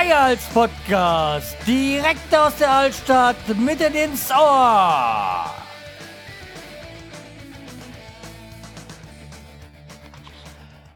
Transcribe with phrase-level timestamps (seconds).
[0.00, 1.56] Schreihals Podcast.
[1.66, 5.44] Direkt aus der Altstadt, mitten ins Ohr.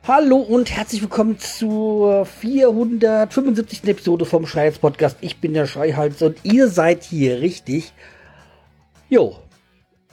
[0.09, 3.85] Hallo und herzlich willkommen zur 475.
[3.85, 5.19] Episode vom Schreihals Podcast.
[5.21, 7.93] Ich bin der Schreihals und ihr seid hier richtig.
[9.11, 9.37] Jo.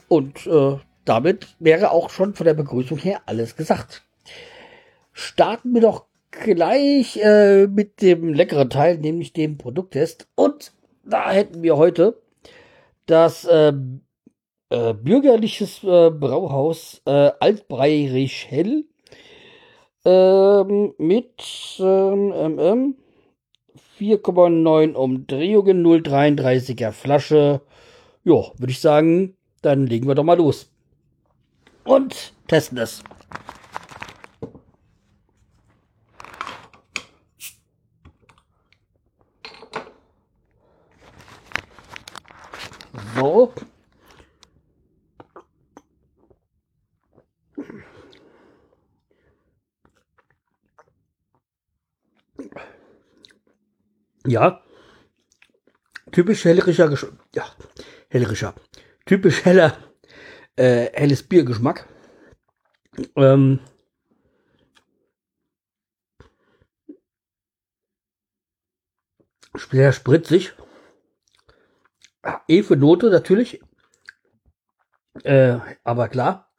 [0.08, 4.02] Und äh, damit wäre auch schon von der Begrüßung her alles gesagt.
[5.14, 10.28] Starten wir doch gleich äh, mit dem leckeren Teil, nämlich dem Produkttest.
[10.34, 10.72] Und
[11.04, 12.20] da hätten wir heute
[13.06, 13.72] das äh,
[14.70, 18.84] äh, bürgerliches äh, Brauhaus äh, Altbrei Hell
[20.04, 21.42] ähm, mit
[21.78, 22.96] ähm,
[24.00, 27.60] 4,9 ähm, Umdrehungen, 0,33er Flasche.
[28.24, 30.70] Ja, würde ich sagen, dann legen wir doch mal los.
[31.84, 33.02] Und testen es.
[42.92, 43.54] So.
[54.26, 54.62] Ja.
[56.12, 57.14] Typisch hellerischer Geschmack.
[57.34, 57.46] Ja,
[58.10, 58.54] hellerischer.
[59.06, 59.76] Typisch heller,
[60.56, 61.88] äh, helles Biergeschmack.
[63.16, 63.60] Ähm,
[69.70, 70.52] sehr spritzig.
[72.48, 73.60] E Note natürlich.
[75.24, 76.50] Äh, aber klar.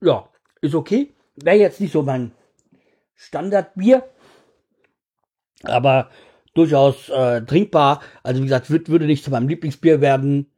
[0.00, 0.28] Ja,
[0.60, 1.14] ist okay.
[1.36, 2.32] Wäre jetzt nicht so mein
[3.14, 4.08] Standardbier.
[5.62, 6.10] Aber
[6.54, 8.02] durchaus äh, trinkbar.
[8.22, 10.50] Also wie gesagt, würd, würde nicht zu meinem Lieblingsbier werden.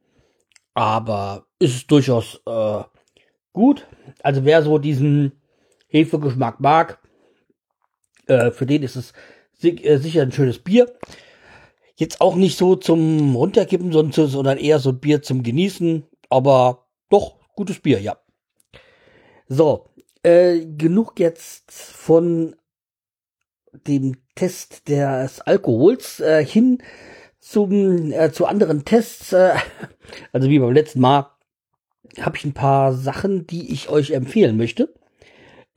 [0.73, 2.83] Aber ist es durchaus äh,
[3.53, 3.87] gut.
[4.21, 5.31] Also wer so diesen
[5.87, 6.99] Hefegeschmack mag,
[8.27, 9.13] äh, für den ist es
[9.61, 10.93] äh, sicher ein schönes Bier.
[11.95, 16.03] Jetzt auch nicht so zum Runterkippen, sondern eher so Bier zum Genießen.
[16.29, 18.17] Aber doch, gutes Bier, ja.
[19.47, 19.87] So,
[20.23, 22.55] äh, genug jetzt von
[23.87, 26.83] dem Test des Alkohols äh, hin
[27.39, 29.33] zum äh, zu anderen Tests.
[29.33, 29.53] Äh,
[30.33, 31.31] also wie beim letzten Mal
[32.19, 34.93] habe ich ein paar Sachen, die ich euch empfehlen möchte.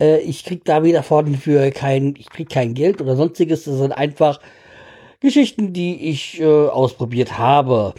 [0.01, 3.65] Äh, ich krieg da wieder von für kein, ich krieg kein Geld oder sonstiges.
[3.65, 4.41] Das sind einfach
[5.21, 7.95] Geschichten, die ich äh, ausprobiert habe.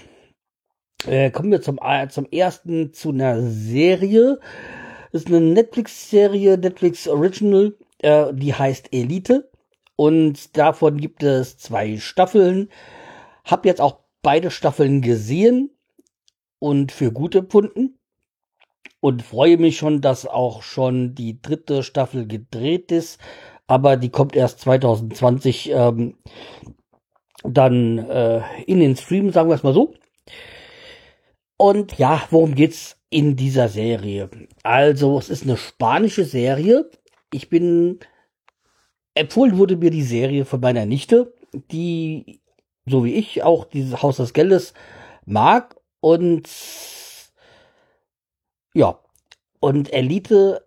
[1.06, 4.39] Äh, kommen wir zum, äh, zum ersten zu einer Serie.
[5.12, 9.50] Das ist eine Netflix-Serie, Netflix Original, äh, die heißt Elite.
[9.95, 12.69] Und davon gibt es zwei Staffeln.
[13.44, 15.72] Hab jetzt auch beide Staffeln gesehen
[16.59, 18.00] und für gut empfunden
[19.00, 23.19] und freue mich schon, dass auch schon die dritte Staffel gedreht ist,
[23.68, 26.18] aber die kommt erst 2020 ähm,
[27.44, 29.94] dann äh, in den Stream, sagen wir es mal so.
[31.58, 34.30] Und ja, worum geht's in dieser Serie?
[34.64, 36.90] Also, es ist eine spanische Serie.
[37.31, 38.00] Ich bin
[39.16, 42.42] empfohlen wurde mir die Serie von meiner Nichte, die
[42.86, 44.74] so wie ich auch dieses Haus des Geldes
[45.25, 46.48] mag und
[48.73, 48.99] ja,
[49.59, 50.65] und Elite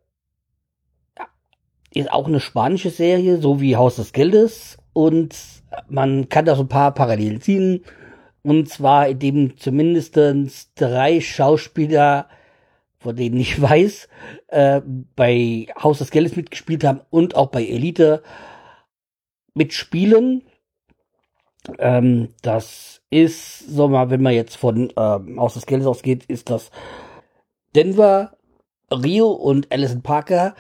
[1.95, 4.79] ist auch eine spanische Serie, so wie Haus des Geldes.
[4.93, 5.35] Und
[5.89, 7.85] man kann da so ein paar Parallelen ziehen.
[8.43, 10.17] Und zwar, indem zumindest
[10.75, 12.29] drei Schauspieler,
[12.99, 14.09] von denen ich weiß,
[14.49, 14.81] äh,
[15.17, 18.23] bei Haus des Geldes mitgespielt haben und auch bei Elite
[19.55, 20.43] mitspielen.
[21.79, 26.51] Ähm, das ist, so mal, wenn man jetzt von ähm, Haus des Geldes ausgeht, ist
[26.51, 26.71] das
[27.75, 28.37] Denver,
[28.91, 30.55] Rio und Alison Parker,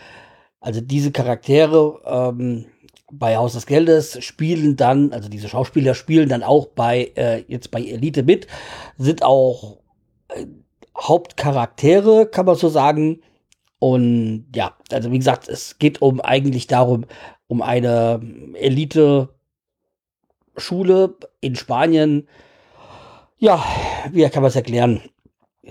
[0.61, 2.67] also diese Charaktere ähm,
[3.13, 7.71] bei Haus des Geldes spielen dann, also diese Schauspieler spielen dann auch bei äh, jetzt
[7.71, 8.47] bei Elite mit,
[8.97, 9.79] sind auch
[10.29, 10.47] äh,
[10.99, 13.21] Hauptcharaktere, kann man so sagen.
[13.79, 17.05] Und ja, also wie gesagt, es geht um eigentlich darum,
[17.47, 18.21] um eine
[18.55, 19.29] Elite
[20.57, 22.29] Schule in Spanien.
[23.39, 23.63] Ja,
[24.13, 25.03] wie kann man es erklären?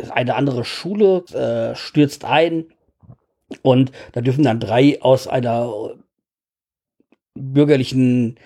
[0.09, 2.65] Eine andere Schule äh, stürzt ein
[3.61, 5.95] und da dürfen dann drei aus einer
[7.35, 8.39] bürgerlichen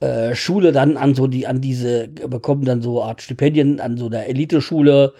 [0.00, 4.08] äh, Schule dann an so die an diese bekommen dann so Art Stipendien an so
[4.08, 5.14] der Eliteschule.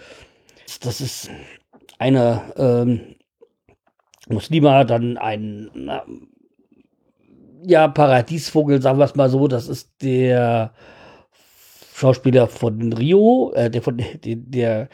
[0.81, 1.29] Das ist
[1.99, 3.15] eine ähm,
[4.27, 6.05] Muslima, dann ein na,
[7.65, 9.47] ja Paradiesvogel, sagen wir es mal so.
[9.47, 10.73] Das ist der
[11.93, 14.89] Schauspieler von Rio, äh, der von der, der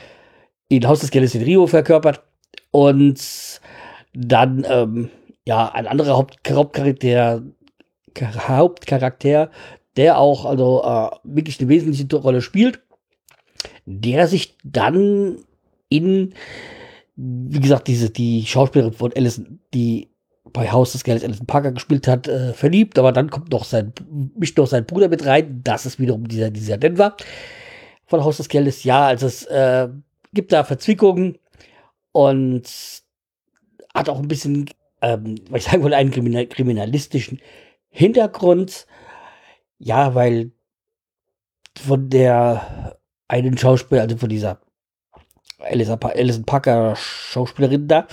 [0.70, 2.24] in Haus des Geldes in Rio verkörpert.
[2.72, 3.20] Und
[4.14, 5.10] Dann, ähm,
[5.46, 7.44] ja, ein anderer Haupt Hauptcharakter,
[8.20, 9.52] Hauptcharakter,
[9.98, 12.82] der auch also äh, wirklich eine wesentliche Rolle spielt,
[13.86, 15.38] der sich dann
[15.90, 16.34] in,
[17.16, 20.10] wie gesagt, diese, die Schauspielerin von Alison, die
[20.54, 23.94] bei Haus des Geldes Alison Parker gespielt hat, äh, verliebt, aber dann kommt noch sein,
[24.36, 27.16] mischt noch sein Bruder mit rein, das ist wiederum dieser, dieser Denver
[28.06, 29.90] von Haus des Geldes, ja, also es äh,
[30.34, 31.38] gibt da Verzwickungen
[32.12, 32.64] und
[33.94, 34.70] hat auch ein bisschen,
[35.02, 37.40] ähm, ich sagen wollte, einen kriminal kriminalistischen
[37.90, 38.86] Hintergrund,
[39.80, 40.52] ja, weil
[41.78, 44.60] von der einen Schauspieler, also von dieser
[45.60, 48.08] Alison Parker Schauspielerin da,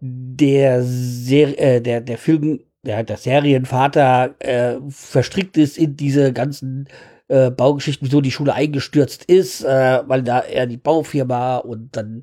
[0.00, 6.88] der, Ser äh, der, der Film, der, der Serienvater äh, verstrickt ist in diese ganzen
[7.28, 12.22] äh, Baugeschichten, wieso die Schule eingestürzt ist, äh, weil da er die Baufirma und dann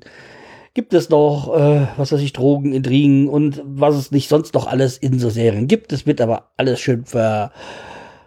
[0.74, 4.66] gibt es noch, äh, was weiß ich, Drogen, Intrigen und was es nicht sonst noch
[4.66, 5.92] alles in so Serien gibt.
[5.92, 7.52] Es wird aber alles schön ver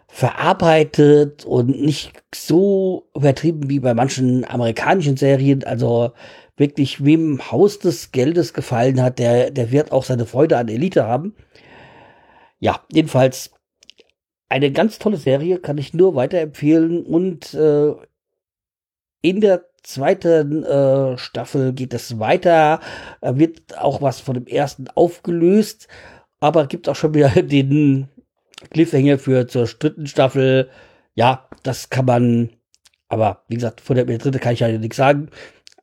[0.10, 5.64] verarbeitet und nicht so übertrieben wie bei manchen amerikanischen Serien.
[5.64, 6.12] Also
[6.56, 11.06] wirklich, wem Haus des Geldes gefallen hat, der, der wird auch seine Freude an Elite
[11.06, 11.36] haben.
[12.60, 13.52] Ja, jedenfalls
[14.50, 17.06] eine ganz tolle Serie, kann ich nur weiterempfehlen.
[17.06, 17.94] Und äh,
[19.22, 22.80] in der zweiten äh, Staffel geht es weiter,
[23.22, 25.88] wird auch was von dem ersten aufgelöst,
[26.40, 28.10] aber gibt auch schon wieder den
[28.72, 30.70] Cliffhanger für zur dritten Staffel.
[31.16, 32.50] Ja, das kann man,
[33.08, 35.30] aber wie gesagt, von der, der dritte kann ich ja nichts sagen.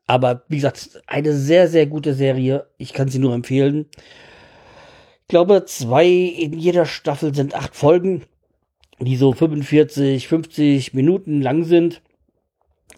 [0.07, 2.67] Aber wie gesagt, eine sehr, sehr gute Serie.
[2.77, 3.87] Ich kann sie nur empfehlen.
[5.23, 8.23] Ich glaube, zwei in jeder Staffel sind acht Folgen,
[8.99, 12.03] die so 45, 50 Minuten lang sind.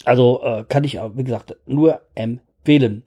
[0.04, 3.04] Also äh, kann ich, wie gesagt, nur empfehlen.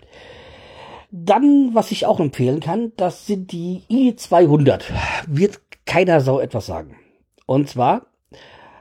[1.11, 4.83] Dann, was ich auch empfehlen kann, das sind die i200.
[5.27, 6.95] Wird keiner Sau etwas sagen.
[7.45, 8.05] Und zwar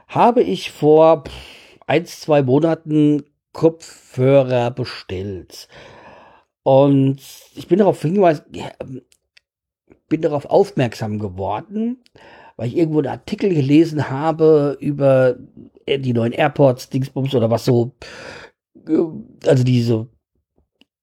[0.07, 1.23] habe ich vor
[1.87, 3.23] ein, zwei Monaten
[3.53, 5.67] Kopfhörer bestellt.
[6.63, 7.19] Und
[7.55, 9.01] ich bin darauf hingewiesen,
[10.07, 12.03] bin darauf aufmerksam geworden,
[12.59, 15.37] weil ich irgendwo einen Artikel gelesen habe über
[15.87, 17.93] die neuen AirPods, Dingsbums oder was so,
[19.47, 20.09] also diese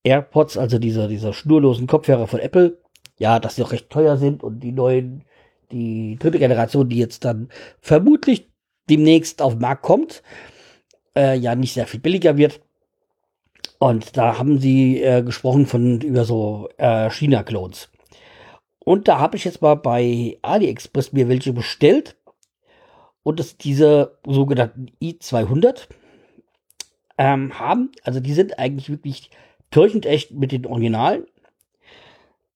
[0.05, 2.79] AirPods, also diese, diese schnurlosen Kopfhörer von Apple,
[3.19, 5.25] ja, dass sie auch recht teuer sind und die neuen
[5.73, 7.49] die dritte Generation, die jetzt dann
[7.81, 8.51] vermutlich
[8.91, 10.23] demnächst auf den Markt kommt,
[11.17, 12.61] äh, ja nicht sehr viel billiger wird.
[13.79, 17.89] Und da haben sie äh, gesprochen von über so äh, China-Clones.
[18.87, 22.15] Und da habe ich jetzt mal bei AliExpress mir welche bestellt.
[23.25, 25.89] Und das diese sogenannten i200
[27.19, 27.91] ähm, haben.
[28.05, 29.33] Also die sind eigentlich wirklich
[29.73, 31.27] täuschend echt mit den Originalen.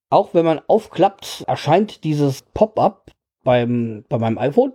[0.09, 3.11] Auch wenn man aufklappt, erscheint dieses Pop-up
[3.43, 4.75] beim, bei meinem iPhone,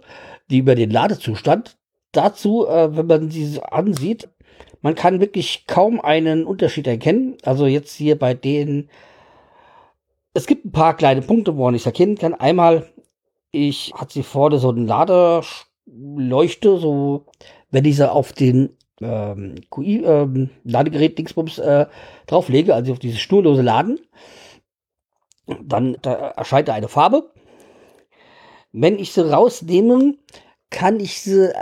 [0.49, 1.77] die über den Ladezustand.
[2.11, 4.27] Dazu, äh, wenn man sie ansieht,
[4.81, 7.37] man kann wirklich kaum einen Unterschied erkennen.
[7.43, 8.89] Also jetzt hier bei den,
[10.35, 12.33] es gibt ein paar kleine Punkte, wo man nicht erkennen kann.
[12.33, 12.87] Einmal,
[13.51, 17.25] ich hat sie vorne so eine Ladeleuchte, so
[17.71, 21.85] wenn ich sie auf den ähm, QI ähm, Ladegerät Dingsbums äh,
[22.27, 23.99] drauflege, also auf dieses schnurlose Laden,
[25.63, 27.31] dann da erscheint eine Farbe.
[28.73, 30.15] Wenn ich sie rausnehme,
[30.69, 31.53] kann ich sie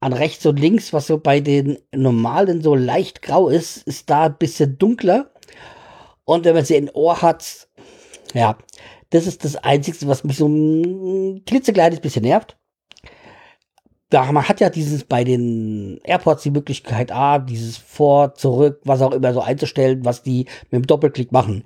[0.00, 4.24] an rechts und links, was so bei den normalen so leicht grau ist, ist da
[4.24, 5.30] ein bisschen dunkler.
[6.26, 7.68] Und wenn man sie in Ohr hat,
[8.34, 8.58] ja,
[9.10, 12.56] das ist das Einzige, was mich so ein klitzekleines bisschen nervt.
[14.10, 19.00] Da man hat ja dieses bei den AirPods die Möglichkeit, ah, dieses vor, zurück, was
[19.00, 21.64] auch immer so einzustellen, was die mit dem Doppelklick machen.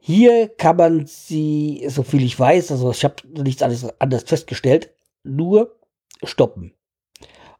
[0.00, 5.76] Hier kann man sie, so viel ich weiß, also ich habe nichts anderes festgestellt, nur
[6.24, 6.72] stoppen.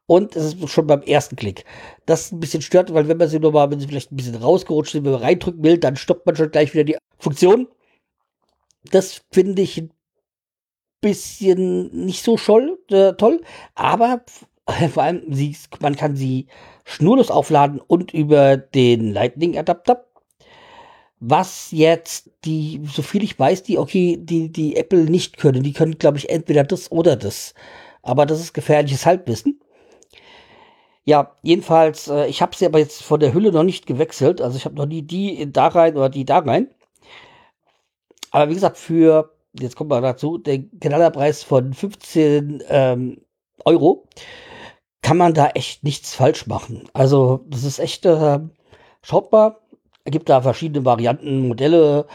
[0.07, 1.67] Und es ist schon beim ersten Klick.
[2.07, 4.93] Das ein bisschen stört, weil wenn man sie nochmal, wenn sie vielleicht ein bisschen rausgerutscht
[4.93, 7.69] sind, wenn man reindrücken will, dann stoppt man schon gleich wieder die Funktion.
[8.91, 9.91] Das finde ich ein
[11.01, 13.43] bisschen nicht so scholl, äh, toll,
[13.75, 14.25] aber
[14.93, 16.47] vor allem, sie, man kann sie
[16.85, 20.09] schnurlos aufladen und über den Lightning-Adapter
[21.21, 25.63] was jetzt die, so viel ich weiß, die okay, die, die Apple nicht können.
[25.63, 27.55] Die können, glaube ich, entweder das oder das.
[28.03, 29.61] Aber das ist gefährliches Halbwissen.
[31.05, 34.41] Ja, jedenfalls, äh, ich habe sie aber jetzt von der Hülle noch nicht gewechselt.
[34.41, 36.69] Also ich habe noch nie die da rein oder die da rein.
[38.31, 43.21] Aber wie gesagt, für, jetzt kommt mal dazu, den Knallerpreis von 15 ähm,
[43.65, 44.07] Euro
[45.03, 46.89] kann man da echt nichts falsch machen.
[46.93, 48.41] Also das ist echt, äh,
[49.03, 49.57] schaut mal,
[50.05, 52.07] es gibt da verschiedene Varianten, Modelle.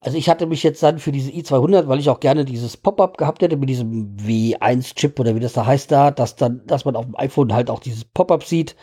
[0.00, 3.16] Also ich hatte mich jetzt dann für diese i200, weil ich auch gerne dieses Pop-up
[3.16, 6.96] gehabt hätte mit diesem W1-Chip oder wie das da heißt da, dass dann, dass man
[6.96, 8.76] auf dem iPhone halt auch dieses Pop-up sieht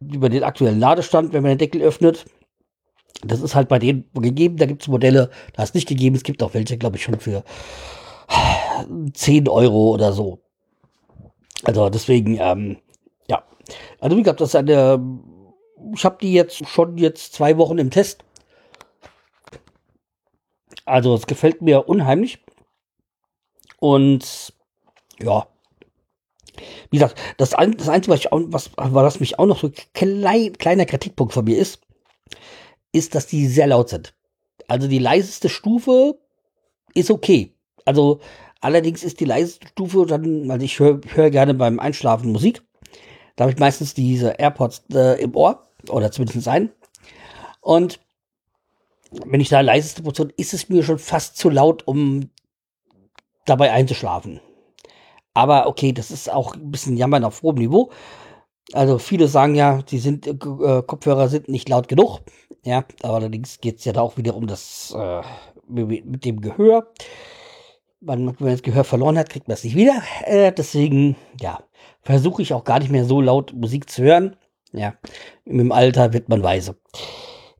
[0.00, 2.26] über den aktuellen Ladestand, wenn man den Deckel öffnet.
[3.24, 4.56] Das ist halt bei denen gegeben.
[4.56, 6.16] Da gibt es Modelle, da ist nicht gegeben.
[6.16, 7.42] Es gibt auch welche, glaube ich, schon für
[9.12, 10.40] 10 Euro oder so.
[11.64, 12.78] Also deswegen, ähm,
[13.28, 13.42] ja.
[14.00, 15.00] Also wie gesagt, das ist eine.
[15.94, 18.24] Ich habe die jetzt schon jetzt zwei Wochen im Test
[20.88, 22.38] also es gefällt mir unheimlich.
[23.78, 24.52] Und
[25.20, 25.46] ja.
[26.90, 30.54] Wie gesagt, das, das Einzige, was, ich auch, was, was mich auch noch so klein,
[30.54, 31.80] kleiner Kritikpunkt von mir ist,
[32.92, 34.14] ist, dass die sehr laut sind.
[34.66, 36.18] Also die leiseste Stufe
[36.94, 37.54] ist okay.
[37.84, 38.20] Also
[38.60, 42.62] allerdings ist die leiseste Stufe dann, also ich höre hör gerne beim Einschlafen Musik.
[43.36, 46.70] Da habe ich meistens diese AirPods äh, im Ohr oder zumindest ein.
[47.60, 48.00] Und
[49.10, 52.30] wenn ich da leiseste Position, ist es mir schon fast zu laut, um
[53.46, 54.40] dabei einzuschlafen.
[55.34, 57.90] Aber okay, das ist auch ein bisschen Jammern auf hohem Niveau.
[58.72, 62.20] Also viele sagen ja, die sind äh Kopfhörer sind nicht laut genug.
[62.64, 65.22] Ja, aber allerdings geht es ja da auch wieder um das äh,
[65.68, 66.92] mit dem Gehör.
[68.00, 70.02] Wenn man das Gehör verloren hat, kriegt man es nicht wieder.
[70.24, 71.60] Äh, deswegen, ja,
[72.02, 74.36] versuche ich auch gar nicht mehr so laut Musik zu hören.
[74.72, 74.94] Ja,
[75.44, 76.76] mit dem Alter wird man weise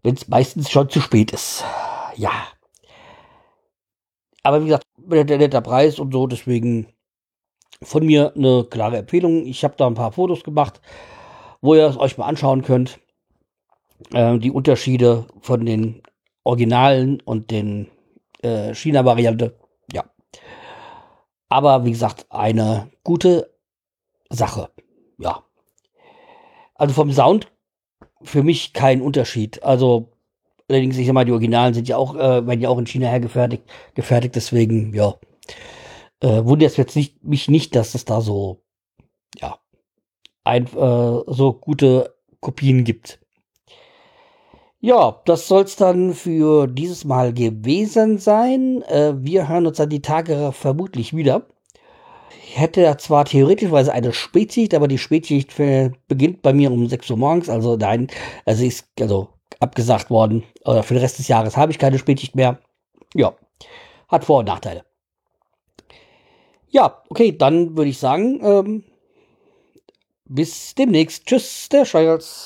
[0.03, 1.65] wenn es meistens schon zu spät ist.
[2.17, 2.31] Ja.
[4.43, 6.89] Aber wie gesagt, der netter Preis und so, deswegen
[7.83, 9.47] von mir eine klare Empfehlung.
[9.47, 10.81] Ich habe da ein paar Fotos gemacht,
[11.61, 13.01] wo ihr es euch mal anschauen könnt.
[14.13, 16.03] Äh, die Unterschiede von den
[16.45, 17.89] Originalen und den
[18.43, 19.59] äh, China-Variante.
[19.93, 20.05] Ja.
[21.49, 23.55] Aber wie gesagt, eine gute
[24.31, 24.71] Sache.
[25.19, 25.45] Ja.
[26.75, 27.51] Also vom Sound
[28.23, 29.63] für mich kein Unterschied.
[29.63, 30.13] Also,
[30.69, 33.09] allerdings, ich sag mal, die Originalen sind ja auch, äh, werden ja auch in China
[33.09, 33.65] hergefertigt,
[33.95, 35.15] gefertigt, deswegen, ja.
[36.21, 38.65] Äh, wundert es jetzt nicht, mich nicht, dass es da so,
[39.41, 39.59] ja,
[40.45, 43.18] ein, äh, so gute Kopien gibt.
[44.81, 48.83] Ja, das soll es dann für dieses Mal gewesen sein.
[48.83, 51.47] Äh, wir hören uns dann die Tage vermutlich wieder
[52.55, 57.49] hätte zwar theoretischweise eine Spätschicht, aber die Spätschicht beginnt bei mir um 6 Uhr morgens.
[57.49, 58.09] Also nein,
[58.45, 59.29] also ist also
[59.61, 60.45] abgesagt worden.
[60.65, 62.59] Oder für den Rest des Jahres habe ich keine Spätschicht mehr.
[63.15, 63.35] Ja,
[64.09, 64.85] hat Vor- und Nachteile.
[66.71, 68.85] Ja, okay, dann würde ich sagen, ähm,
[70.27, 71.27] bis demnächst.
[71.27, 72.45] Tschüss, der Scheuerz.